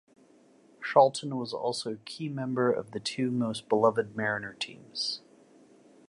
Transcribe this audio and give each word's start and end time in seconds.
Charlton 0.83 1.37
was 1.37 1.53
also 1.53 1.93
a 1.93 1.97
key 1.97 2.27
member 2.27 2.71
of 2.71 2.89
the 2.89 2.99
two 2.99 3.29
most 3.29 3.69
beloved 3.69 4.15
Mariner 4.15 4.55
teams. 4.55 5.21